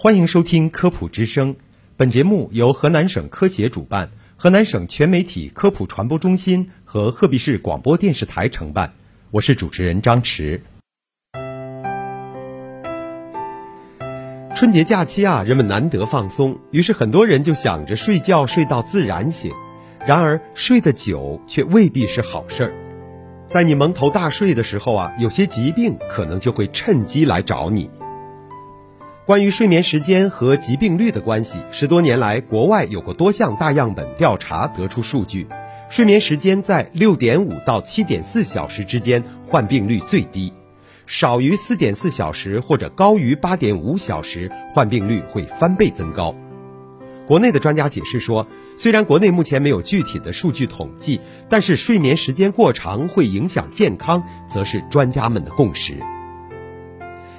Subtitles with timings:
[0.00, 1.54] 欢迎收听《科普之声》，
[1.96, 8.92] 本节目由河南省科协主办，河南省全媒体科普传播中心和鹤壁市广播电视台承办。
[9.32, 10.62] 我是主持人张驰。
[14.54, 19.50] 春节假期啊，人们难得放松，于是很多人就想着睡觉睡到自然醒。
[20.06, 22.72] 然而，睡得久却未必是好事儿。
[23.48, 27.90] 在你蒙头大睡的时候啊，有些疾病可能就会趁机来找你。
[29.28, 35.46] 关于睡眠时间和疾病率的关系，十多年来，国外有过多项大样本调查得出数据：
[35.90, 40.50] 睡眠时间在六点五到七点四小时之间，患病率最低；
[41.04, 46.34] 少于四点四小时或者高于八点五小时，患病率会翻倍增高。
[47.26, 48.46] 国内的专家解释说，
[48.78, 56.02] 虽然国内目前没有具体的数据统计，但是睡眠时间过长会影响健康，则是专家们的共识。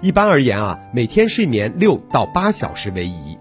[0.00, 3.36] 一般而言啊，每天睡眠六到八小时为宜。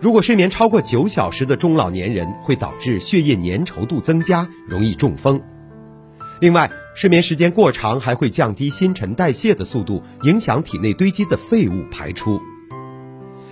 [0.00, 5.40] 如果睡眠超过九小时的中老年人，会导致血液粘稠度增加，容易中风。
[6.40, 12.40] 另外，睡眠时间过长还会降低新陈代谢的速度，影响体内堆积的废物排出。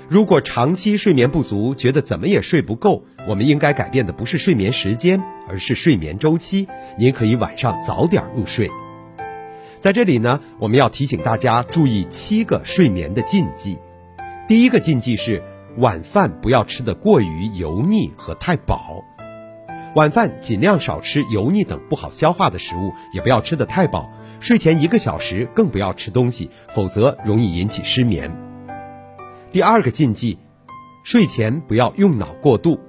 [0.08, 6.68] 如果长期睡眠不足，觉得怎么也睡不够，我们应该改变的不是睡眠时间，而是睡眠周期。
[6.96, 8.70] 您可以晚上早点入睡。
[9.80, 13.78] 在这里呢，我们要提醒大家注意七个睡眠的禁忌。
[14.48, 15.42] 第一个禁忌是
[15.78, 19.04] 晚饭不要吃得过于油腻和太饱，
[19.94, 24.10] 晚饭尽量少吃油腻等不好消化的食物，也不要吃得太饱。
[24.40, 28.30] 睡前一个小时更不要吃东西，否则容易引起失眠。
[29.52, 30.38] 第二个禁忌，
[31.04, 32.80] 睡前不要用脑过度。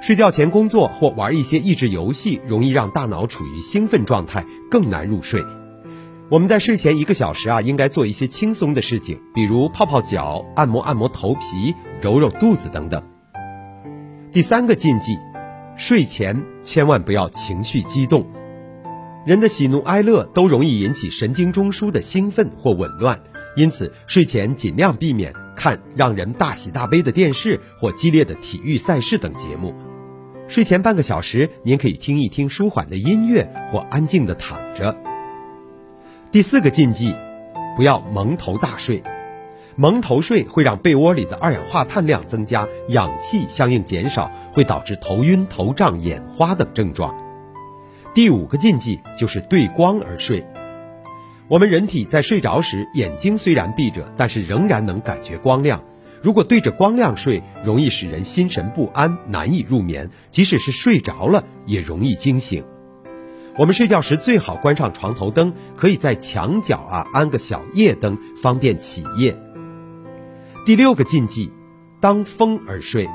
[0.00, 5.42] 睡觉前工作或玩一些益智游戏，容易让大脑处于兴奋状态，更难入睡。
[6.32, 13.02] 我们在睡前一个小时啊，应该做一些轻松的事情，比如泡泡脚、按摩按摩头皮、揉揉肚子等等。
[14.30, 15.12] 第三个禁忌，
[15.76, 18.26] 睡前千万不要情绪激动。
[19.26, 23.20] 人的喜怒哀乐都容易引起神经中枢的兴奋或紊乱，
[23.54, 29.74] 因此睡前尽量避免看让人大喜大悲的电视或激烈的体育赛事等节目。
[30.48, 34.96] 睡前半个小时，您可以听一听舒缓的音乐或安静的躺着。
[36.32, 37.14] 第四个禁忌，
[37.76, 39.02] 不要蒙头大睡。
[39.76, 47.14] 蒙头睡会让被窝里的二氧化碳量增加，氧气相应减少，会导致头晕、头胀、眼花等症状。
[48.14, 50.42] 第五个禁忌就是对光而睡。
[51.48, 55.84] 我们人体在睡着时，眼睛虽然闭着，但是仍然能感觉光亮。
[56.22, 60.08] 如果对着光亮睡，容易使人心神不安，难以入眠。
[60.30, 62.64] 即使是睡着了，也容易惊醒。
[63.58, 69.38] 我们睡觉时最好关上床头灯，可以在墙角啊安个小夜灯，方便起夜。
[70.64, 71.52] 第六个禁忌，
[72.00, 73.06] 当风而睡。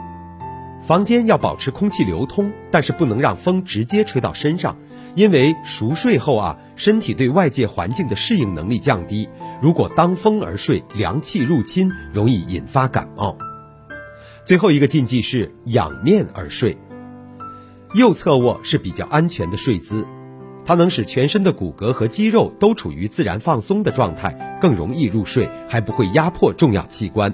[0.85, 4.77] 房间要保持空气流通，但是不能让风直接吹到身上，
[5.15, 9.27] 因为熟睡后啊，身体对外界环境的适应能力降低。
[9.59, 13.35] 如果当风而睡，凉气入侵，容易引发感冒。
[14.45, 16.77] 最后一个禁忌是仰面而睡。
[17.95, 20.05] 右侧卧是比较安全的睡姿。
[20.67, 27.33] 它能使全身的骨骼和肌肉都处于自然放松的状态，更容易入睡，还不会压迫重要器官。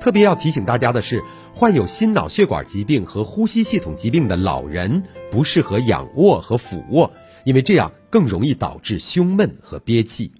[0.00, 1.22] 特别要提醒大家的是，
[1.54, 7.12] 患有心脑血管疾病和呼吸系统疾病的老人不适合仰卧和俯卧，
[7.44, 10.32] 因为这样更容易导致胸闷和憋气。